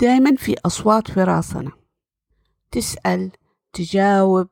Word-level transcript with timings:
دائما 0.00 0.36
في 0.36 0.56
أصوات 0.66 1.10
في 1.10 1.24
راسنا 1.24 1.72
تسأل 2.70 3.32
تجاوب 3.72 4.48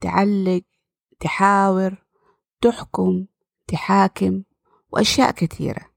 تعلق 0.00 0.62
تحاور 1.20 2.06
تحكم 2.60 3.26
تحاكم 3.66 4.42
وأشياء 4.92 5.30
كثيرة. 5.30 5.90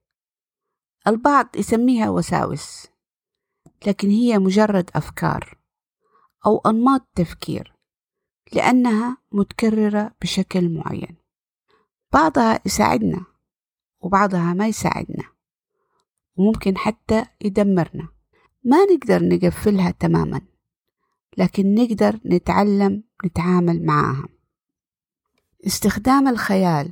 البعض 1.07 1.55
يسميها 1.55 2.09
وساوس 2.09 2.87
لكن 3.87 4.09
هي 4.09 4.39
مجرد 4.39 4.91
أفكار 4.95 5.57
أو 6.45 6.57
أنماط 6.57 7.07
تفكير 7.15 7.75
لأنها 8.53 9.17
متكررة 9.31 10.15
بشكل 10.21 10.69
معين. 10.69 11.17
بعضها 12.13 12.59
يساعدنا 12.65 13.25
وبعضها 13.99 14.53
ما 14.53 14.67
يساعدنا 14.67 15.23
وممكن 16.35 16.77
حتى 16.77 17.25
يدمرنا. 17.41 18.18
ما 18.63 18.77
نقدر 18.85 19.23
نقفلها 19.23 19.91
تماما 19.91 20.41
لكن 21.37 21.75
نقدر 21.75 22.19
نتعلم 22.25 23.03
نتعامل 23.25 23.85
معاها. 23.85 24.27
استخدام 25.67 26.27
الخيال 26.27 26.91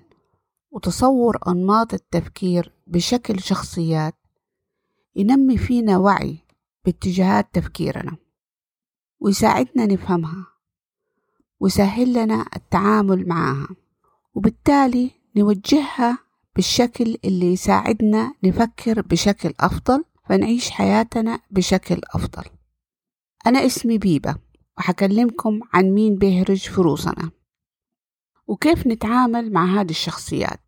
وتصور 0.71 1.37
أنماط 1.47 1.93
التفكير 1.93 2.73
بشكل 2.87 3.39
شخصيات 3.39 4.15
ينمي 5.15 5.57
فينا 5.57 5.97
وعي 5.97 6.37
باتجاهات 6.85 7.47
تفكيرنا 7.53 8.17
ويساعدنا 9.19 9.85
نفهمها 9.85 10.45
ويسهل 11.59 12.13
لنا 12.13 12.45
التعامل 12.55 13.27
معها 13.27 13.67
وبالتالي 14.35 15.11
نوجهها 15.35 16.17
بالشكل 16.55 17.17
اللي 17.25 17.53
يساعدنا 17.53 18.33
نفكر 18.43 19.01
بشكل 19.01 19.53
أفضل 19.59 20.03
فنعيش 20.29 20.69
حياتنا 20.69 21.39
بشكل 21.51 22.01
أفضل. 22.15 22.43
أنا 23.47 23.65
اسمي 23.65 23.97
بيبة 23.97 24.35
وحكلمكم 24.77 25.59
عن 25.73 25.85
مين 25.85 26.15
بيهرج 26.15 26.69
فروسنا. 26.69 27.31
وكيف 28.47 28.87
نتعامل 28.87 29.51
مع 29.51 29.65
هذه 29.65 29.89
الشخصيات؟ 29.89 30.59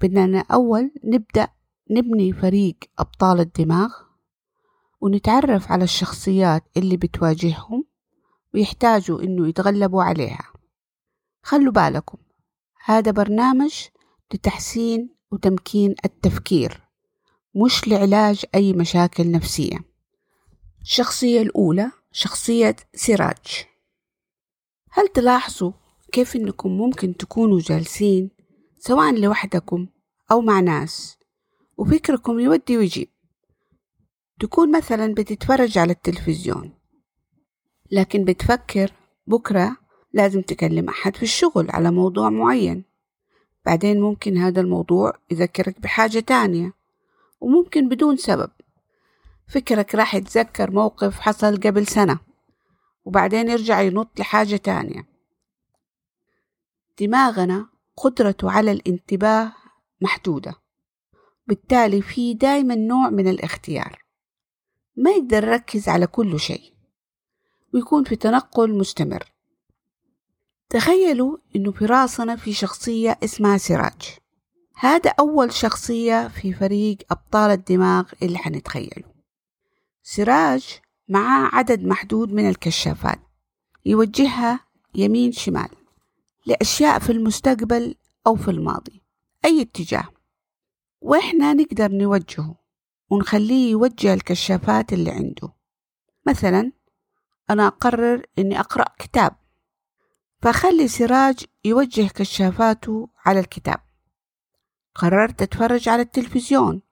بدنا 0.00 0.44
أول 0.52 0.90
نبدأ 1.04 1.48
نبني 1.90 2.32
فريق 2.32 2.76
أبطال 2.98 3.40
الدماغ 3.40 3.92
ونتعرف 5.00 5.72
على 5.72 5.84
الشخصيات 5.84 6.64
اللي 6.76 6.96
بتواجههم 6.96 7.84
ويحتاجوا 8.54 9.22
إنه 9.22 9.48
يتغلبوا 9.48 10.02
عليها. 10.02 10.52
خلوا 11.42 11.72
بالكم 11.72 12.18
هذا 12.84 13.10
برنامج 13.10 13.74
لتحسين 14.34 15.14
وتمكين 15.30 15.94
التفكير. 16.04 16.83
مش 17.54 17.88
لعلاج 17.88 18.44
أي 18.54 18.72
مشاكل 18.72 19.30
نفسية. 19.30 19.78
الشخصية 20.82 21.42
الأولى 21.42 21.90
شخصية 22.12 22.76
سراج 22.94 23.66
هل 24.90 25.08
تلاحظوا 25.08 25.72
كيف 26.12 26.36
إنكم 26.36 26.70
ممكن 26.70 27.16
تكونوا 27.16 27.60
جالسين 27.60 28.30
سواء 28.78 29.14
لوحدكم 29.20 29.86
أو 30.30 30.40
مع 30.40 30.60
ناس 30.60 31.18
وفكركم 31.76 32.40
يودي 32.40 32.76
ويجيب 32.78 33.08
تكون 34.40 34.76
مثلا 34.76 35.14
بتتفرج 35.14 35.78
على 35.78 35.92
التلفزيون 35.92 36.72
لكن 37.90 38.24
بتفكر 38.24 38.92
بكرة 39.26 39.76
لازم 40.12 40.42
تكلم 40.42 40.88
أحد 40.88 41.16
في 41.16 41.22
الشغل 41.22 41.70
على 41.70 41.90
موضوع 41.90 42.30
معين. 42.30 42.84
بعدين 43.66 44.00
ممكن 44.00 44.36
هذا 44.36 44.60
الموضوع 44.60 45.12
يذكرك 45.30 45.80
بحاجة 45.80 46.18
تانية. 46.18 46.72
وممكن 47.44 47.88
بدون 47.88 48.16
سبب. 48.16 48.50
فكرك 49.48 49.94
راح 49.94 50.14
يتذكر 50.14 50.70
موقف 50.70 51.20
حصل 51.20 51.56
قبل 51.56 51.86
سنة 51.86 52.18
وبعدين 53.04 53.48
يرجع 53.48 53.80
ينط 53.80 54.20
لحاجة 54.20 54.56
تانية. 54.56 55.08
دماغنا 57.00 57.68
قدرته 57.96 58.50
على 58.50 58.72
الانتباه 58.72 59.52
محدودة. 60.00 60.54
بالتالي 61.46 62.02
في 62.02 62.34
دايما 62.34 62.74
نوع 62.74 63.10
من 63.10 63.28
الاختيار. 63.28 64.04
ما 64.96 65.10
يقدر 65.10 65.44
يركز 65.44 65.88
على 65.88 66.06
كل 66.06 66.40
شيء. 66.40 66.72
ويكون 67.74 68.04
في 68.04 68.16
تنقل 68.16 68.78
مستمر. 68.78 69.32
تخيلوا 70.68 71.36
إنه 71.56 71.72
في 71.72 71.86
راسنا 71.86 72.36
في 72.36 72.52
شخصية 72.52 73.18
اسمها 73.24 73.58
سراج. 73.58 74.23
هذا 74.76 75.10
أول 75.20 75.52
شخصية 75.52 76.28
في 76.28 76.52
فريق 76.52 76.98
أبطال 77.10 77.50
الدماغ 77.50 78.12
اللي 78.22 78.38
حنتخيله. 78.38 79.04
سراج 80.02 80.80
معاه 81.08 81.50
عدد 81.52 81.84
محدود 81.84 82.32
من 82.32 82.48
الكشافات. 82.48 83.20
يوجهها 83.86 84.60
يمين 84.94 85.32
شمال. 85.32 85.68
لأشياء 86.46 86.98
في 86.98 87.12
المستقبل 87.12 87.94
أو 88.26 88.36
في 88.36 88.50
الماضي. 88.50 89.02
أي 89.44 89.62
اتجاه. 89.62 90.08
وإحنا 91.00 91.52
نقدر 91.52 91.92
نوجهه 91.92 92.54
ونخليه 93.10 93.70
يوجه 93.70 94.14
الكشافات 94.14 94.92
اللي 94.92 95.10
عنده. 95.10 95.52
مثلا 96.26 96.72
أنا 97.50 97.66
أقرر 97.66 98.26
إني 98.38 98.60
أقرأ 98.60 98.84
كتاب. 98.98 99.36
فأخلي 100.42 100.88
سراج 100.88 101.44
يوجه 101.64 102.08
كشافاته 102.08 103.08
على 103.26 103.40
الكتاب. 103.40 103.83
قررت 104.94 105.42
أتفرج 105.42 105.88
على 105.88 106.02
التلفزيون 106.02 106.82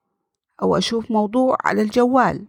أو 0.62 0.76
أشوف 0.76 1.10
موضوع 1.10 1.56
على 1.64 1.82
الجوال. 1.82 2.46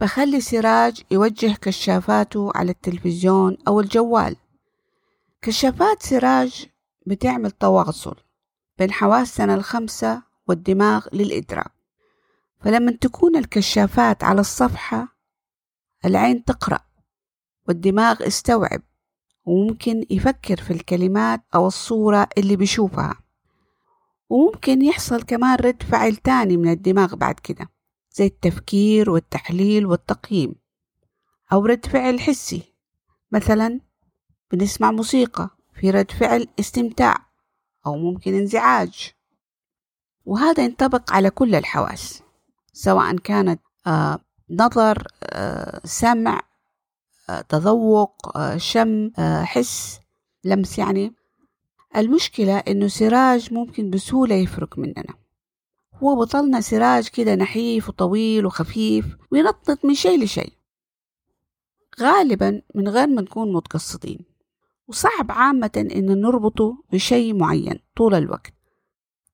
بخلي 0.00 0.40
سراج 0.40 1.02
يوجه 1.10 1.54
كشافاته 1.60 2.52
على 2.54 2.70
التلفزيون 2.70 3.56
أو 3.68 3.80
الجوال. 3.80 4.36
كشافات 5.42 6.02
سراج 6.02 6.66
بتعمل 7.06 7.50
تواصل 7.50 8.16
بين 8.78 8.92
حواسنا 8.92 9.54
الخمسة 9.54 10.22
والدماغ 10.48 11.06
للإدراك. 11.12 11.72
فلما 12.60 12.92
تكون 12.92 13.36
الكشافات 13.36 14.24
على 14.24 14.40
الصفحة 14.40 15.08
العين 16.04 16.44
تقرأ 16.44 16.80
والدماغ 17.68 18.26
استوعب 18.26 18.82
وممكن 19.44 20.06
يفكر 20.10 20.56
في 20.56 20.72
الكلمات 20.72 21.40
أو 21.54 21.66
الصورة 21.66 22.28
اللي 22.38 22.56
بيشوفها. 22.56 23.27
وممكن 24.30 24.82
يحصل 24.82 25.22
كمان 25.22 25.58
رد 25.58 25.82
فعل 25.82 26.16
تاني 26.16 26.56
من 26.56 26.70
الدماغ 26.70 27.14
بعد 27.14 27.34
كده 27.34 27.68
زي 28.12 28.26
التفكير 28.26 29.10
والتحليل 29.10 29.86
والتقييم 29.86 30.54
أو 31.52 31.66
رد 31.66 31.86
فعل 31.86 32.20
حسي. 32.20 32.74
مثلا 33.32 33.80
بنسمع 34.52 34.90
موسيقى 34.90 35.50
في 35.74 35.90
رد 35.90 36.10
فعل 36.10 36.48
استمتاع 36.60 37.16
أو 37.86 37.96
ممكن 37.96 38.34
انزعاج. 38.34 39.12
وهذا 40.24 40.64
ينطبق 40.64 41.12
على 41.12 41.30
كل 41.30 41.54
الحواس 41.54 42.22
سواء 42.72 43.16
كانت 43.16 43.60
آه 43.86 44.18
نظر 44.50 45.08
آه 45.22 45.80
سمع 45.84 46.42
آه 47.30 47.40
تذوق 47.40 48.38
شم 48.56 49.10
حس 49.44 50.00
لمس 50.44 50.78
يعني. 50.78 51.14
المشكلة 51.96 52.58
إنه 52.58 52.88
سراج 52.88 53.54
ممكن 53.54 53.90
بسهولة 53.90 54.34
يفرق 54.34 54.78
مننا. 54.78 55.14
هو 55.94 56.16
بطلنا 56.16 56.60
سراج 56.60 57.08
كده 57.08 57.34
نحيف 57.34 57.88
وطويل 57.88 58.46
وخفيف 58.46 59.16
وينطط 59.30 59.84
من 59.84 59.94
شيء 59.94 60.24
لشيء 60.24 60.52
غالبا 62.00 62.62
من 62.74 62.88
غير 62.88 63.06
ما 63.06 63.22
نكون 63.22 63.52
متقصدين. 63.52 64.24
وصعب 64.88 65.30
عامة 65.32 65.88
إن 65.96 66.20
نربطه 66.20 66.84
بشيء 66.92 67.34
معين 67.34 67.78
طول 67.96 68.14
الوقت. 68.14 68.52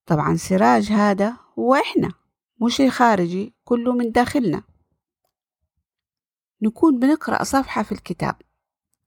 طبعا 0.05 0.35
سراج 0.35 0.91
هذا 0.91 1.37
هو 1.59 1.75
إحنا 1.75 2.11
مو 2.59 2.69
شيء 2.69 2.89
خارجي 2.89 3.53
كله 3.63 3.93
من 3.93 4.11
داخلنا. 4.11 4.63
نكون 6.61 6.99
بنقرأ 6.99 7.43
صفحة 7.43 7.83
في 7.83 7.91
الكتاب 7.91 8.35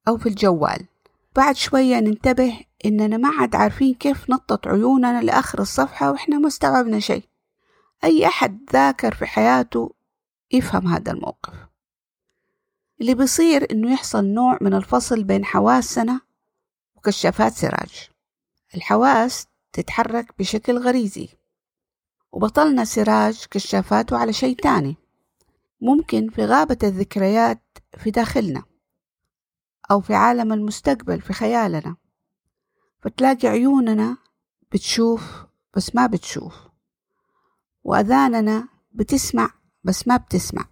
أو 0.08 0.17
في 0.17 0.28
الجوال. 0.28 0.87
بعد 1.38 1.56
شوية 1.56 2.00
ننتبه 2.00 2.61
إننا 2.85 3.17
ما 3.17 3.29
عاد 3.29 3.56
عارفين 3.56 3.94
كيف 3.94 4.31
نطت 4.31 4.67
عيوننا 4.67 5.23
لآخر 5.23 5.61
الصفحة 5.61 6.11
وإحنا 6.11 6.38
ما 6.38 6.49
استوعبنا 6.49 7.00
شيء. 7.00 7.25
أي 8.05 8.26
أحد 8.26 8.58
ذاكر 8.73 9.14
في 9.14 9.26
حياته 9.26 9.94
يفهم 10.52 10.87
هذا 10.87 11.12
الموقف. 11.12 11.55
اللي 13.00 13.14
بيصير 13.14 13.67
إنه 13.70 13.93
يحصل 13.93 14.25
نوع 14.25 14.58
من 14.61 14.75
الفصل 14.75 15.25
بين 15.25 15.44
حواسنا 15.44 16.20
وكشافات 16.96 17.52
سراج. 17.52 18.08
الحواس 18.75 19.46
تتحرك 19.73 20.35
بشكل 20.38 20.79
غريزي. 20.79 21.29
وبطلنا 22.32 22.85
سراج 22.85 23.44
كشافاته 23.50 24.17
على 24.19 24.32
شيء 24.32 24.56
تاني. 24.56 24.96
ممكن 25.81 26.31
في 26.31 26.44
غابة 26.44 26.79
الذكريات 26.82 27.62
في 27.99 28.11
داخلنا. 28.11 28.62
أو 29.90 30.00
في 30.00 30.14
عالم 30.14 30.52
المستقبل 30.52 31.20
في 31.20 31.32
خيالنا. 31.32 31.96
فتلاقي 33.00 33.49
عيوننا 33.49 34.17
بتشوف 34.73 35.46
بس 35.76 35.94
ما 35.94 36.06
بتشوف. 36.06 36.55
وأذاننا 37.85 38.69
بتسمع 38.93 39.50
بس 39.85 40.08
ما 40.08 40.17
بتسمع. 40.17 40.64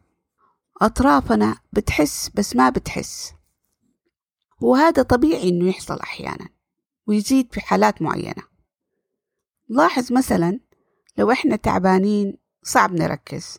أطرافنا 0.83 1.59
بتحس 1.73 2.29
بس 2.29 2.57
ما 2.57 2.71
بتحس. 2.71 3.33
وهذا 4.61 5.03
طبيعي 5.03 5.49
إنه 5.49 5.69
يحصل 5.69 6.01
أحيانا 6.01 6.49
ويزيد 7.07 7.53
في 7.53 7.61
حالات 7.61 8.03
معينة. 8.03 8.43
لاحظ 9.69 10.13
مثلا 10.13 10.61
لو 11.19 11.33
إحنا 11.33 11.57
تعبانين 11.57 12.39
صعب 12.63 12.93
نركز. 12.93 13.59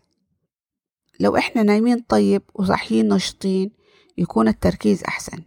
لو 1.19 1.37
إحنا 1.37 1.63
نايمين 1.63 1.99
طيب 1.99 2.43
وصاحيين 2.53 3.13
نشطين 3.13 3.76
يكون 4.17 4.47
التركيز 4.47 5.03
أحسن. 5.03 5.43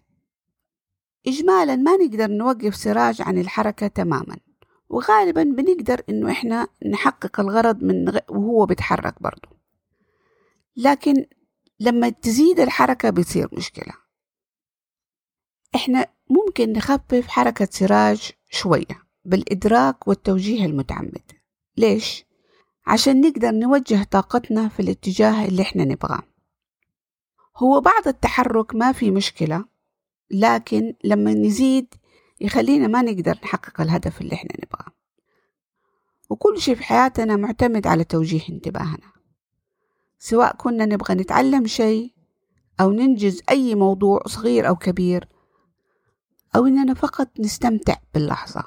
إجمالا 1.26 1.76
ما 1.76 1.96
نقدر 1.96 2.30
نوقف 2.30 2.76
سراج 2.76 3.22
عن 3.22 3.38
الحركة 3.38 3.86
تماما 3.86 4.36
وغالبا 4.88 5.42
بنقدر 5.42 6.02
إنه 6.08 6.30
إحنا 6.30 6.68
نحقق 6.86 7.40
الغرض 7.40 7.82
من 7.82 8.08
غ... 8.08 8.18
وهو 8.28 8.66
بيتحرك 8.66 9.22
برضو 9.22 9.48
لكن 10.76 11.26
لما 11.80 12.08
تزيد 12.08 12.60
الحركة 12.60 13.10
بتصير 13.10 13.48
مشكلة. 13.52 13.92
إحنا 15.74 16.06
ممكن 16.30 16.72
نخفف 16.72 17.28
حركة 17.28 17.68
سراج 17.70 18.30
شوية 18.50 19.02
بالإدراك 19.24 20.08
والتوجيه 20.08 20.66
المتعمد. 20.66 21.32
ليش؟ 21.76 22.24
عشان 22.86 23.20
نقدر 23.20 23.50
نوجه 23.50 24.02
طاقتنا 24.02 24.68
في 24.68 24.80
الاتجاه 24.80 25.44
اللي 25.44 25.62
إحنا 25.62 25.84
نبغاه. 25.84 26.22
هو 27.62 27.80
بعض 27.80 28.08
التحرك 28.08 28.74
ما 28.74 28.92
في 28.92 29.10
مشكلة 29.10 29.64
لكن 30.30 30.94
لما 31.04 31.34
نزيد 31.34 31.94
يخلينا 32.40 32.86
ما 32.86 33.02
نقدر 33.02 33.38
نحقق 33.44 33.80
الهدف 33.80 34.20
اللي 34.20 34.34
إحنا 34.34 34.50
نبغاه. 34.64 34.92
وكل 36.30 36.60
شيء 36.60 36.74
في 36.74 36.84
حياتنا 36.84 37.36
معتمد 37.36 37.86
على 37.86 38.04
توجيه 38.04 38.48
انتباهنا. 38.48 39.12
سواء 40.18 40.56
كنا 40.56 40.84
نبغى 40.86 41.14
نتعلم 41.14 41.66
شيء 41.66 42.12
أو 42.80 42.90
ننجز 42.90 43.42
أي 43.50 43.74
موضوع 43.74 44.22
صغير 44.26 44.68
أو 44.68 44.76
كبير 44.76 45.28
أو 46.56 46.66
إننا 46.66 46.94
فقط 46.94 47.28
نستمتع 47.40 47.96
باللحظة. 48.14 48.64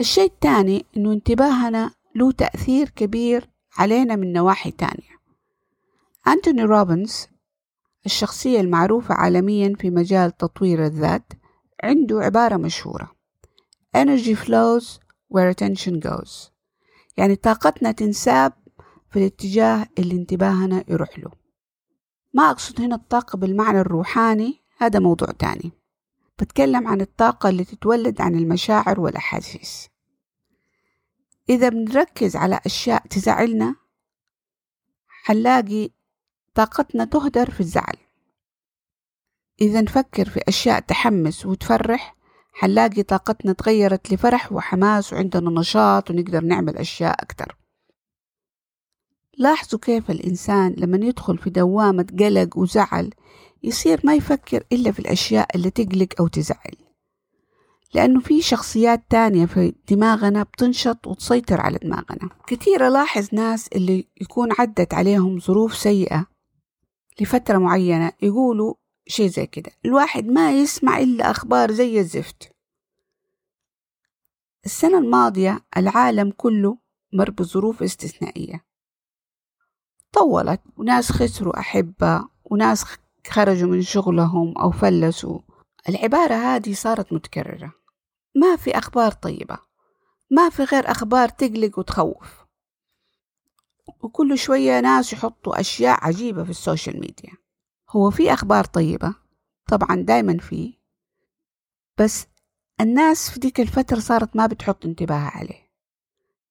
الشيء 0.00 0.30
الثاني 0.30 0.86
إنه 0.96 1.12
انتباهنا 1.12 1.90
له 2.14 2.32
تأثير 2.32 2.88
كبير 2.88 3.50
علينا 3.76 4.16
من 4.16 4.32
نواحي 4.32 4.70
تانية. 4.70 5.12
أنتوني 6.26 6.62
روبنز 6.62 7.31
الشخصية 8.06 8.60
المعروفة 8.60 9.14
عالميا 9.14 9.74
في 9.78 9.90
مجال 9.90 10.36
تطوير 10.36 10.86
الذات 10.86 11.32
عنده 11.84 12.20
عبارة 12.20 12.56
مشهورة. 12.56 13.10
Energy 13.96 14.34
flows 14.34 14.98
where 15.34 15.54
attention 15.54 16.00
goes. 16.08 16.50
يعني 17.16 17.36
طاقتنا 17.36 17.92
تنساب 17.92 18.52
في 19.10 19.18
الاتجاه 19.18 19.86
اللي 19.98 20.14
انتباهنا 20.14 20.84
يروح 20.88 21.18
له. 21.18 21.30
ما 22.34 22.50
أقصد 22.50 22.80
هنا 22.80 22.94
الطاقة 22.94 23.36
بالمعنى 23.36 23.80
الروحاني 23.80 24.62
هذا 24.78 24.98
موضوع 24.98 25.28
تاني. 25.28 25.72
بتكلم 26.38 26.88
عن 26.88 27.00
الطاقة 27.00 27.48
اللي 27.48 27.64
تتولد 27.64 28.20
عن 28.20 28.34
المشاعر 28.34 29.00
والأحاسيس. 29.00 29.88
إذا 31.48 31.68
بنركز 31.68 32.36
على 32.36 32.60
أشياء 32.66 33.06
تزعلنا 33.06 33.76
حنلاقي 35.08 35.90
طاقتنا 36.54 37.04
تهدر 37.04 37.50
في 37.50 37.60
الزعل. 37.60 37.96
إذا 39.60 39.80
نفكر 39.80 40.28
في 40.28 40.40
أشياء 40.48 40.80
تحمس 40.80 41.46
وتفرح 41.46 42.16
حنلاقي 42.52 43.02
طاقتنا 43.02 43.52
تغيرت 43.52 44.12
لفرح 44.12 44.52
وحماس 44.52 45.12
وعندنا 45.12 45.60
نشاط 45.60 46.10
ونقدر 46.10 46.44
نعمل 46.44 46.76
أشياء 46.76 47.22
أكتر. 47.22 47.56
لاحظوا 49.38 49.78
كيف 49.82 50.10
الإنسان 50.10 50.74
لما 50.78 51.06
يدخل 51.06 51.38
في 51.38 51.50
دوامة 51.50 52.06
قلق 52.20 52.58
وزعل 52.58 53.10
يصير 53.62 54.00
ما 54.04 54.14
يفكر 54.14 54.64
إلا 54.72 54.92
في 54.92 54.98
الأشياء 54.98 55.56
اللي 55.56 55.70
تقلق 55.70 56.08
أو 56.20 56.28
تزعل. 56.28 56.76
لأنه 57.94 58.20
في 58.20 58.42
شخصيات 58.42 59.02
تانية 59.10 59.46
في 59.46 59.74
دماغنا 59.88 60.42
بتنشط 60.42 61.06
وتسيطر 61.06 61.60
على 61.60 61.78
دماغنا. 61.78 62.28
كثير 62.46 62.86
ألاحظ 62.88 63.28
ناس 63.32 63.68
اللي 63.68 64.06
يكون 64.20 64.48
عدت 64.58 64.94
عليهم 64.94 65.40
ظروف 65.40 65.76
سيئة 65.76 66.31
لفترة 67.20 67.58
معينة 67.58 68.12
يقولوا 68.22 68.74
شيء 69.06 69.28
زي 69.28 69.46
كده. 69.46 69.72
الواحد 69.84 70.26
ما 70.26 70.52
يسمع 70.52 70.98
إلا 70.98 71.30
أخبار 71.30 71.72
زي 71.72 72.00
الزفت. 72.00 72.52
السنة 74.64 74.98
الماضية 74.98 75.64
العالم 75.76 76.30
كله 76.30 76.78
مر 77.12 77.30
بظروف 77.30 77.82
استثنائية. 77.82 78.64
طولت 80.12 80.60
وناس 80.76 81.12
خسروا 81.12 81.58
أحبة 81.58 82.28
وناس 82.44 82.84
خرجوا 83.26 83.68
من 83.68 83.82
شغلهم 83.82 84.58
أو 84.58 84.70
فلسوا. 84.70 85.40
العبارة 85.88 86.34
هذه 86.34 86.74
صارت 86.74 87.12
متكررة. 87.12 87.72
ما 88.34 88.56
في 88.56 88.78
أخبار 88.78 89.12
طيبة. 89.12 89.58
ما 90.30 90.50
في 90.50 90.64
غير 90.64 90.90
أخبار 90.90 91.28
تقلق 91.28 91.78
وتخوف. 91.78 92.41
وكل 94.02 94.38
شوية 94.38 94.80
ناس 94.80 95.12
يحطوا 95.12 95.60
أشياء 95.60 96.04
عجيبة 96.04 96.44
في 96.44 96.50
السوشيال 96.50 97.00
ميديا. 97.00 97.32
هو 97.90 98.10
في 98.10 98.32
أخبار 98.32 98.64
طيبة؟ 98.64 99.14
طبعا 99.68 99.96
دايما 99.96 100.38
في. 100.38 100.78
بس 101.98 102.26
الناس 102.80 103.30
في 103.30 103.40
ديك 103.40 103.60
الفترة 103.60 103.98
صارت 103.98 104.36
ما 104.36 104.46
بتحط 104.46 104.86
انتباه 104.86 105.30
عليه. 105.34 105.72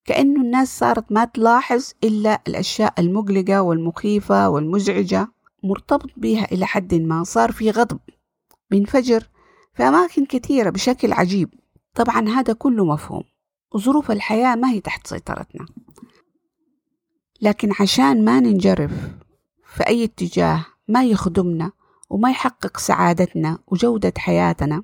كأنه 0.06 0.42
الناس 0.42 0.80
صارت 0.80 1.12
ما 1.12 1.26
تلاحظ 1.26 1.92
إلا 2.04 2.42
الأشياء 2.48 2.94
المقلقة 3.00 3.62
والمخيفة 3.62 4.50
والمزعجة 4.50 5.28
مرتبط 5.64 6.10
بها 6.18 6.46
إلى 6.52 6.66
حد 6.66 6.94
ما. 6.94 7.24
صار 7.24 7.52
في 7.52 7.72
غضب 7.72 8.00
بينفجر 8.70 9.30
في 9.74 9.84
أماكن 9.84 10.26
كثيرة 10.26 10.70
بشكل 10.70 11.14
عجيب. 11.14 11.54
طبعا 11.96 12.30
هذا 12.30 12.54
كله 12.54 12.86
مفهوم. 12.86 13.24
وظروف 13.74 14.12
الحياة 14.12 14.56
ما 14.56 14.72
هي 14.72 14.80
تحت 14.80 15.08
سيطرتنا. 15.08 15.66
لكن 17.42 17.70
عشان 17.80 18.26
ما 18.26 18.40
ننجرف 18.40 18.92
في 19.66 19.88
أي 19.88 20.04
اتجاه 20.04 20.66
ما 20.88 21.04
يخدمنا 21.04 21.72
وما 22.10 22.30
يحقق 22.30 22.78
سعادتنا 22.78 23.60
وجودة 23.68 24.14
حياتنا 24.18 24.84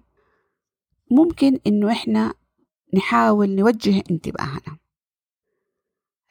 ممكن 1.12 1.60
إنه 1.68 1.92
إحنا 1.92 2.34
نحاول 2.94 3.50
نوجه 3.50 4.04
انتباهنا. 4.12 4.78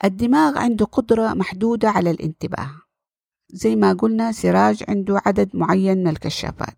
الدماغ 0.05 0.59
عنده 0.59 0.85
قدرة 0.87 1.35
محدودة 1.35 1.91
على 1.91 2.11
الانتباه. 2.11 2.71
زي 3.49 3.77
ما 3.77 3.93
قلنا 3.93 4.33
سراج 4.33 4.85
عنده 4.89 5.23
عدد 5.27 5.57
معين 5.57 5.99
من 5.99 6.09
الكشافات. 6.09 6.77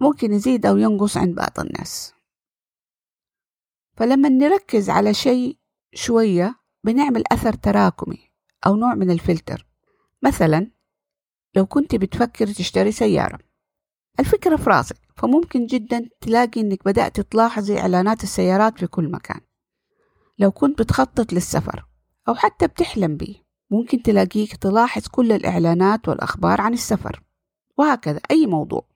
ممكن 0.00 0.32
يزيد 0.32 0.66
أو 0.66 0.76
ينقص 0.76 1.16
عند 1.16 1.34
بعض 1.34 1.60
الناس. 1.60 2.14
فلما 3.96 4.28
نركز 4.28 4.90
على 4.90 5.14
شيء 5.14 5.58
شوية 5.94 6.54
بنعمل 6.84 7.22
أثر 7.32 7.52
تراكمي. 7.52 8.33
أو 8.66 8.76
نوع 8.76 8.94
من 8.94 9.10
الفلتر. 9.10 9.66
مثلا 10.22 10.70
لو 11.54 11.66
كنت 11.66 11.94
بتفكر 11.94 12.46
تشتري 12.46 12.92
سيارة. 12.92 13.38
الفكرة 14.20 14.56
في 14.56 14.70
راسك 14.70 14.96
فممكن 15.16 15.66
جدا 15.66 16.10
تلاقي 16.20 16.60
إنك 16.60 16.84
بدأت 16.84 17.20
تلاحظي 17.20 17.78
إعلانات 17.78 18.22
السيارات 18.22 18.78
في 18.78 18.86
كل 18.86 19.10
مكان. 19.10 19.40
لو 20.38 20.50
كنت 20.50 20.78
بتخطط 20.82 21.32
للسفر 21.32 21.84
أو 22.28 22.34
حتى 22.34 22.66
بتحلم 22.66 23.16
بيه 23.16 23.44
ممكن 23.70 24.02
تلاقيك 24.02 24.56
تلاحظ 24.56 25.06
كل 25.06 25.32
الإعلانات 25.32 26.08
والأخبار 26.08 26.60
عن 26.60 26.72
السفر. 26.72 27.22
وهكذا 27.78 28.20
أي 28.30 28.46
موضوع. 28.46 28.88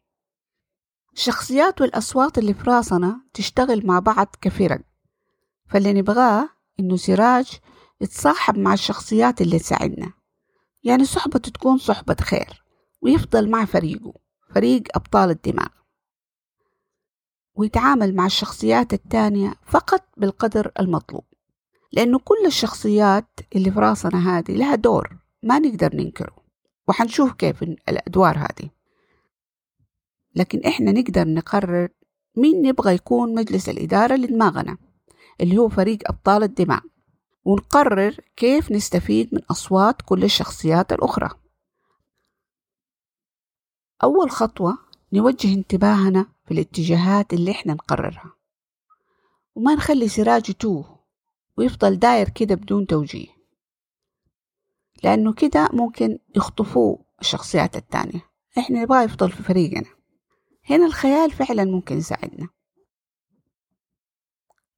الشخصيات 1.12 1.80
والأصوات 1.80 2.38
اللي 2.38 2.54
في 2.54 2.62
راسنا 2.62 3.20
تشتغل 3.34 3.86
مع 3.86 3.98
بعض 3.98 4.26
كفرق. 4.40 4.80
فاللي 5.66 5.92
نبغاه 5.92 6.48
إنه 6.80 6.96
سراج 6.96 7.58
يتصاحب 8.00 8.58
مع 8.58 8.72
الشخصيات 8.72 9.40
اللي 9.40 9.58
تساعدنا. 9.58 10.12
يعني 10.84 11.04
صحبة 11.04 11.38
تكون 11.38 11.78
صحبة 11.78 12.16
خير 12.20 12.64
ويفضل 13.02 13.50
مع 13.50 13.64
فريقه 13.64 14.14
فريق 14.54 14.82
أبطال 14.94 15.30
الدماغ 15.30 15.68
ويتعامل 17.54 18.14
مع 18.14 18.26
الشخصيات 18.26 18.92
التانية 18.92 19.54
فقط 19.66 20.04
بالقدر 20.16 20.72
المطلوب. 20.80 21.24
لأنه 21.92 22.18
كل 22.18 22.46
الشخصيات 22.46 23.40
اللي 23.56 23.70
في 23.70 23.80
راسنا 23.80 24.38
هذه 24.38 24.52
لها 24.56 24.74
دور 24.74 25.16
ما 25.42 25.58
نقدر 25.58 25.96
ننكره. 25.96 26.36
وحنشوف 26.88 27.32
كيف 27.32 27.62
الأدوار 27.62 28.38
هذه. 28.38 28.70
لكن 30.34 30.60
إحنا 30.66 30.92
نقدر 30.92 31.28
نقرر 31.28 31.88
مين 32.36 32.62
نبغى 32.62 32.94
يكون 32.94 33.34
مجلس 33.34 33.68
الإدارة 33.68 34.14
لدماغنا 34.14 34.78
اللي 35.40 35.58
هو 35.58 35.68
فريق 35.68 35.98
أبطال 36.06 36.42
الدماغ 36.42 36.80
ونقرر 37.48 38.16
كيف 38.36 38.72
نستفيد 38.72 39.34
من 39.34 39.40
أصوات 39.50 40.02
كل 40.02 40.24
الشخصيات 40.24 40.92
الأخرى. 40.92 41.30
أول 44.02 44.30
خطوة 44.30 44.78
نوجه 45.12 45.54
انتباهنا 45.54 46.26
في 46.46 46.54
الاتجاهات 46.54 47.32
اللي 47.32 47.50
إحنا 47.50 47.72
نقررها. 47.72 48.32
وما 49.54 49.74
نخلي 49.74 50.08
سراج 50.08 50.50
يتوه 50.50 50.98
ويفضل 51.56 51.98
داير 51.98 52.28
كده 52.28 52.54
بدون 52.54 52.86
توجيه. 52.86 53.28
لأنه 55.04 55.32
كده 55.32 55.68
ممكن 55.72 56.18
يخطفوه 56.36 57.04
الشخصيات 57.20 57.76
التانية. 57.76 58.30
إحنا 58.58 58.82
نبغى 58.82 59.04
يفضل 59.04 59.32
في 59.32 59.42
فريقنا. 59.42 59.90
هنا 60.70 60.86
الخيال 60.86 61.30
فعلا 61.30 61.64
ممكن 61.64 61.98
يساعدنا. 61.98 62.48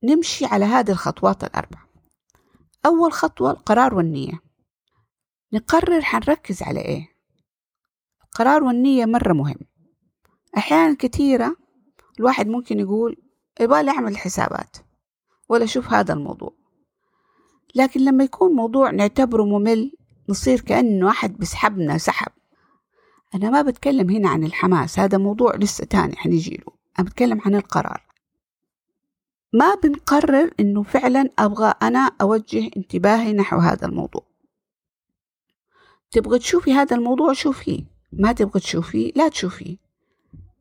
نمشي 0.02 0.44
على 0.44 0.64
هذه 0.64 0.90
الخطوات 0.90 1.44
الأربع 1.44 1.89
أول 2.86 3.12
خطوة 3.12 3.50
القرار 3.50 3.94
والنية. 3.94 4.40
نقرر 5.52 6.02
حنركز 6.02 6.62
على 6.62 6.80
إيه. 6.80 7.08
القرار 8.24 8.64
والنية 8.64 9.06
مرة 9.06 9.32
مهم. 9.32 9.58
أحيانا 10.56 10.96
كثيرة 10.98 11.56
الواحد 12.18 12.46
ممكن 12.46 12.80
يقول 12.80 13.16
يبغى 13.60 13.90
أعمل 13.90 14.18
حسابات 14.18 14.76
ولا 15.48 15.64
أشوف 15.64 15.92
هذا 15.92 16.14
الموضوع. 16.14 16.52
لكن 17.74 18.00
لما 18.00 18.24
يكون 18.24 18.52
موضوع 18.52 18.90
نعتبره 18.90 19.42
ممل 19.44 19.92
نصير 20.28 20.60
كأنه 20.60 21.10
أحد 21.10 21.36
بيسحبنا 21.36 21.98
سحب. 21.98 22.32
أنا 23.34 23.50
ما 23.50 23.62
بتكلم 23.62 24.10
هنا 24.10 24.28
عن 24.28 24.44
الحماس 24.44 24.98
هذا 24.98 25.18
موضوع 25.18 25.56
لسه 25.56 25.84
تاني 25.84 26.16
حنيجي 26.16 26.54
له 26.54 26.72
أنا 26.98 27.06
بتكلم 27.06 27.40
عن 27.40 27.54
القرار. 27.54 28.09
ما 29.52 29.74
بنقرر 29.74 30.50
إنه 30.60 30.82
فعلا 30.82 31.30
أبغى 31.38 31.74
أنا 31.82 32.12
أوجه 32.20 32.70
انتباهي 32.76 33.32
نحو 33.32 33.58
هذا 33.58 33.86
الموضوع. 33.86 34.26
تبغى 36.10 36.38
تشوفي 36.38 36.72
هذا 36.72 36.96
الموضوع 36.96 37.32
شوفيه. 37.32 37.84
ما 38.12 38.32
تبغى 38.32 38.60
تشوفيه 38.60 39.12
لا 39.16 39.28
تشوفيه. 39.28 39.76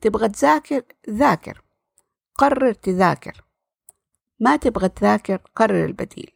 تبغى 0.01 0.29
تذاكر 0.29 0.83
ذاكر. 1.09 1.61
قرر 2.35 2.73
تذاكر. 2.73 3.43
ما 4.39 4.55
تبغى 4.55 4.89
تذاكر 4.89 5.41
قرر 5.55 5.85
البديل. 5.85 6.31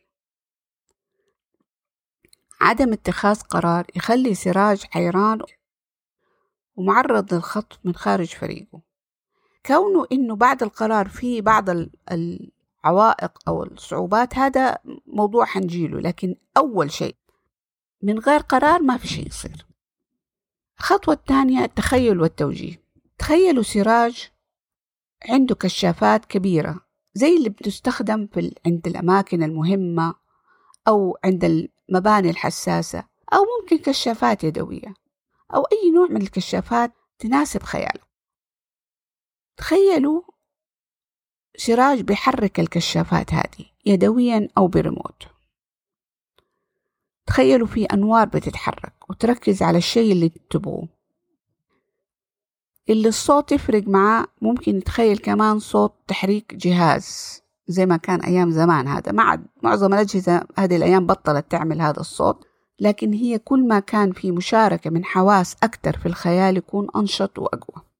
عدم 2.62 2.94
اتخاذ 2.94 3.42
قرار 3.42 3.86
يخلي 3.96 4.36
سراج 4.36 4.84
حيران 4.84 5.40
ومعرض 6.76 7.34
للخطف 7.34 7.80
من 7.84 7.96
خارج 7.96 8.28
فريقه. 8.28 8.93
كونه 9.66 10.08
إنه 10.12 10.36
بعد 10.36 10.64
القرار 10.64 11.08
في 11.08 11.42
بعض 11.42 11.70
العوائق 12.12 13.32
أو 13.48 13.64
الصعوبات 13.64 14.38
هذا 14.38 14.78
موضوع 15.08 15.46
حنجيله 15.46 16.00
لكن 16.00 16.36
أول 16.58 16.92
شيء 16.92 17.16
من 18.02 18.20
غير 18.20 18.40
قرار 18.40 18.82
ما 18.82 18.98
في 18.98 19.08
شيء 19.08 19.28
يصير. 19.28 19.66
الخطوة 20.80 21.14
الثانية 21.14 21.64
التخيل 21.64 22.22
والتوجيه. 22.22 22.84
تخيلوا 23.18 23.64
سراج 23.64 24.32
عنده 25.30 25.56
كشافات 25.56 26.26
كبيرة 26.26 26.80
زي 27.14 27.38
اللي 27.38 27.50
بتستخدم 27.50 28.28
في 28.28 28.56
عند 28.66 28.88
الأماكن 28.88 29.44
المهمة 29.44 30.16
أو 30.88 31.18
عند 31.26 31.70
المباني 31.90 32.30
الحساسة 32.30 33.04
أو 33.34 33.46
ممكن 33.62 33.78
كشافات 33.78 34.44
يدوية 34.44 34.94
أو 35.54 35.62
أي 35.62 35.92
نوع 35.92 36.08
من 36.08 36.22
الكشافات 36.22 36.92
تناسب 37.20 37.64
خياله. 37.64 38.13
تخيلوا 39.58 40.22
سراج 41.58 42.02
بيحرك 42.02 42.60
الكشافات 42.60 43.34
هذه 43.34 43.66
يدويا 43.86 44.48
أو 44.58 44.68
بريموت. 44.68 45.24
تخيلوا 47.28 47.68
في 47.68 47.86
أنوار 47.86 48.26
بتتحرك 48.26 49.10
وتركز 49.10 49.64
على 49.64 49.78
الشيء 49.78 50.12
اللي 50.12 50.30
تبغوه. 50.50 50.88
اللي 52.90 53.08
الصوت 53.08 53.52
يفرق 53.52 53.88
معاه 53.88 54.28
ممكن 54.42 54.78
يتخيل 54.78 55.18
كمان 55.18 55.60
صوت 55.60 55.94
تحريك 56.08 56.56
جهاز 56.56 57.42
زي 57.68 57.86
ما 57.86 57.98
كان 57.98 58.22
أيام 58.22 58.52
زمان 58.52 58.88
هذا. 58.88 59.12
ما 59.12 59.44
معظم 59.64 59.94
الأجهزة 59.94 60.48
هذه 60.58 60.76
الأيام 60.76 61.06
بطلت 61.06 61.52
تعمل 61.52 61.82
هذا 61.82 62.00
الصوت 62.00 62.46
لكن 62.80 63.14
هي 63.14 63.40
كل 63.40 63.68
ما 63.68 63.80
كان 63.80 64.12
في 64.12 64.32
مشاركة 64.32 64.90
من 64.90 65.06
حواس 65.06 65.56
أكثر 65.64 65.98
في 65.98 66.06
الخيال 66.06 66.58
يكون 66.58 66.88
أنشط 66.96 67.40
وأقوى. 67.40 67.93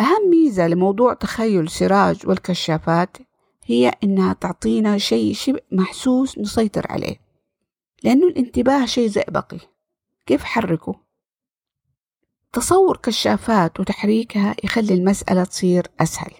أهم 0.00 0.30
ميزة 0.30 0.68
لموضوع 0.68 1.14
تخيل 1.14 1.70
سراج 1.70 2.26
والكشافات 2.26 3.16
هي 3.64 3.92
إنها 4.04 4.32
تعطينا 4.32 4.98
شيء 4.98 5.34
شبه 5.34 5.60
محسوس 5.72 6.38
نسيطر 6.38 6.86
عليه 6.90 7.20
لأنه 8.02 8.26
الانتباه 8.26 8.86
شيء 8.86 9.08
زئبقي 9.08 9.58
كيف 10.26 10.44
حركه؟ 10.44 10.94
تصور 12.52 12.96
كشافات 12.96 13.80
وتحريكها 13.80 14.56
يخلي 14.64 14.94
المسألة 14.94 15.44
تصير 15.44 15.86
أسهل. 16.00 16.32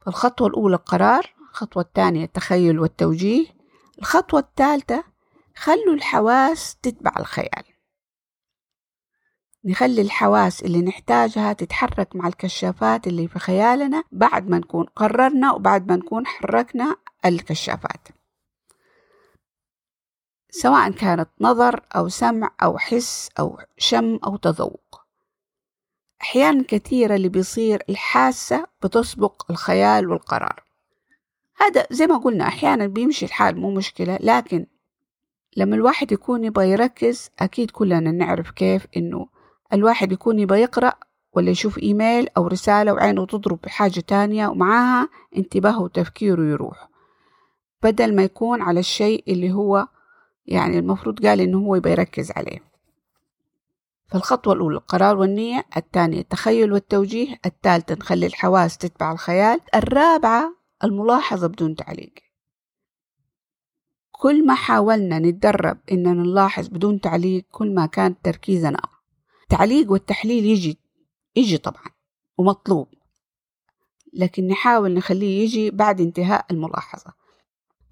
فالخطوة 0.00 0.48
الأولى 0.48 0.76
القرار 0.76 1.34
الخطوة 1.50 1.82
الثانية 1.82 2.24
التخيل 2.24 2.78
والتوجيه 2.78 3.46
الخطوة 3.98 4.40
الثالثة 4.40 5.04
خلوا 5.56 5.94
الحواس 5.94 6.76
تتبع 6.82 7.12
الخيال. 7.18 7.64
نخلي 9.64 10.02
الحواس 10.02 10.62
اللي 10.62 10.82
نحتاجها 10.82 11.52
تتحرك 11.52 12.16
مع 12.16 12.28
الكشافات 12.28 13.06
اللي 13.06 13.28
في 13.28 13.38
خيالنا 13.38 14.04
بعد 14.12 14.48
ما 14.48 14.58
نكون 14.58 14.84
قررنا 14.84 15.52
وبعد 15.52 15.88
ما 15.88 15.96
نكون 15.96 16.26
حركنا 16.26 16.96
الكشافات. 17.24 18.08
سواء 20.50 20.90
كانت 20.90 21.28
نظر 21.40 21.80
أو 21.96 22.08
سمع 22.08 22.50
أو 22.62 22.78
حس 22.78 23.28
أو 23.38 23.58
شم 23.78 24.16
أو 24.24 24.36
تذوق. 24.36 25.00
أحيانا 26.22 26.64
كثيرة 26.68 27.14
اللي 27.14 27.28
بيصير 27.28 27.82
الحاسة 27.88 28.66
بتسبق 28.82 29.50
الخيال 29.50 30.10
والقرار. 30.10 30.64
هذا 31.56 31.86
زي 31.90 32.06
ما 32.06 32.16
قلنا 32.16 32.46
أحيانا 32.46 32.86
بيمشي 32.86 33.26
الحال 33.26 33.60
مو 33.60 33.70
مشكلة 33.70 34.18
لكن 34.20 34.66
لما 35.56 35.76
الواحد 35.76 36.12
يكون 36.12 36.44
يبغى 36.44 36.70
يركز 36.70 37.30
أكيد 37.38 37.70
كلنا 37.70 38.10
نعرف 38.10 38.50
كيف 38.50 38.86
إنه 38.96 39.28
الواحد 39.72 40.12
يكون 40.12 40.38
يبغى 40.38 40.60
يقرأ 40.60 40.92
ولا 41.32 41.50
يشوف 41.50 41.78
إيميل 41.78 42.28
أو 42.36 42.46
رسالة 42.46 42.92
وعينه 42.92 43.26
تضرب 43.26 43.58
بحاجة 43.64 44.00
تانية 44.00 44.48
ومعاها 44.48 45.08
انتباهه 45.36 45.82
وتفكيره 45.82 46.42
يروح. 46.42 46.88
بدل 47.82 48.16
ما 48.16 48.22
يكون 48.22 48.62
على 48.62 48.80
الشيء 48.80 49.24
اللي 49.28 49.52
هو 49.52 49.88
يعني 50.46 50.78
المفروض 50.78 51.26
قال 51.26 51.40
إنه 51.40 51.58
هو 51.58 51.74
يبغى 51.74 51.92
يركز 51.92 52.32
عليه. 52.36 52.70
فالخطوة 54.08 54.52
الأولى 54.52 54.76
القرار 54.76 55.16
والنية. 55.16 55.64
الثانية 55.76 56.20
التخيل 56.20 56.72
والتوجيه. 56.72 57.38
الثالثة 57.46 57.94
نخلي 57.94 58.26
الحواس 58.26 58.78
تتبع 58.78 59.12
الخيال. 59.12 59.60
الرابعة 59.74 60.54
الملاحظة 60.84 61.46
بدون 61.46 61.74
تعليق. 61.74 62.14
كل 64.10 64.46
ما 64.46 64.54
حاولنا 64.54 65.18
نتدرب 65.18 65.78
إننا 65.92 66.12
نلاحظ 66.12 66.68
بدون 66.68 67.00
تعليق 67.00 67.44
كل 67.50 67.74
ما 67.74 67.86
كان 67.86 68.22
تركيزنا 68.22 68.78
أقوى 68.78 68.99
التعليق 69.52 69.92
والتحليل 69.92 70.44
يجي 70.44 70.78
يجي 71.36 71.58
طبعا 71.58 71.84
ومطلوب. 72.38 72.88
لكن 74.12 74.48
نحاول 74.48 74.94
نخليه 74.94 75.42
يجي 75.42 75.70
بعد 75.70 76.00
انتهاء 76.00 76.46
الملاحظة. 76.50 77.12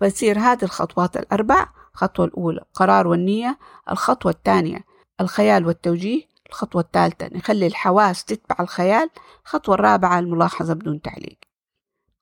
فتصير 0.00 0.38
هذه 0.38 0.62
الخطوات 0.62 1.16
الأربع 1.16 1.68
الخطوة 1.94 2.26
الأولى 2.26 2.64
قرار 2.74 3.06
والنية 3.06 3.58
الخطوة 3.90 4.32
الثانية 4.32 4.84
الخيال 5.20 5.66
والتوجيه 5.66 6.22
الخطوة 6.48 6.82
الثالثة 6.82 7.30
نخلي 7.32 7.66
الحواس 7.66 8.24
تتبع 8.24 8.56
الخيال 8.60 9.10
الخطوة 9.44 9.74
الرابعة 9.74 10.18
الملاحظة 10.18 10.74
بدون 10.74 11.02
تعليق. 11.02 11.38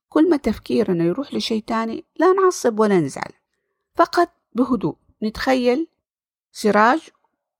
كل 0.09 0.29
ما 0.29 0.37
تفكيرنا 0.37 1.03
يروح 1.03 1.33
لشيء 1.33 1.63
تاني 1.67 2.05
لا 2.15 2.33
نعصب 2.33 2.79
ولا 2.79 2.99
نزعل 2.99 3.31
فقط 3.95 4.29
بهدوء 4.53 4.95
نتخيل 5.23 5.87
سراج 6.51 7.09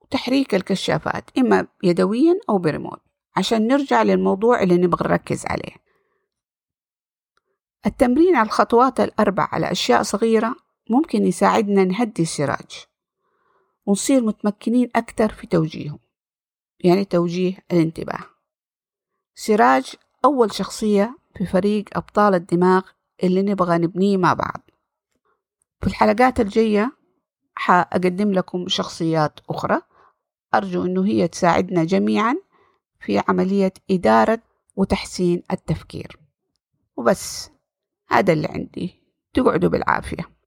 وتحريك 0.08 0.54
الكشافات 0.54 1.38
إما 1.38 1.66
يدويا 1.82 2.40
أو 2.48 2.58
بريموت 2.58 3.00
عشان 3.36 3.66
نرجع 3.66 4.02
للموضوع 4.02 4.62
اللي 4.62 4.76
نبغى 4.76 5.08
نركز 5.08 5.46
عليه. 5.46 5.76
التمرين 7.86 8.36
على 8.36 8.46
الخطوات 8.46 9.00
الأربع 9.00 9.48
على 9.52 9.72
أشياء 9.72 10.02
صغيرة 10.02 10.56
ممكن 10.90 11.26
يساعدنا 11.26 11.84
نهدي 11.84 12.22
السراج 12.22 12.86
ونصير 13.86 14.24
متمكنين 14.24 14.90
أكثر 14.96 15.28
في 15.28 15.46
توجيهه 15.46 15.98
يعني 16.80 17.04
توجيه 17.04 17.58
الانتباه. 17.72 18.24
سراج 19.34 19.94
أول 20.24 20.54
شخصية 20.54 21.18
في 21.36 21.46
فريق 21.46 21.84
أبطال 21.92 22.34
الدماغ 22.34 22.82
اللي 23.22 23.42
نبغى 23.42 23.78
نبنيه 23.78 24.16
مع 24.16 24.34
بعض. 24.34 24.70
في 25.80 25.86
الحلقات 25.86 26.40
الجاية 26.40 26.92
حأقدم 27.54 28.32
لكم 28.32 28.68
شخصيات 28.68 29.40
أخرى. 29.50 29.87
أرجو 30.54 30.84
أنه 30.84 31.06
هي 31.06 31.28
تساعدنا 31.28 31.84
جميعا 31.84 32.36
في 33.00 33.22
عملية 33.28 33.72
إدارة 33.90 34.38
وتحسين 34.76 35.42
التفكير. 35.52 36.18
وبس 36.96 37.50
هذا 38.08 38.32
اللي 38.32 38.48
عندي. 38.48 39.02
تقعدوا 39.34 39.70
بالعافية. 39.70 40.30